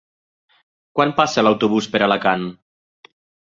Quan 0.99 1.13
passa 1.19 1.45
l'autobús 1.47 1.91
per 1.93 2.03
Alacant? 2.09 2.51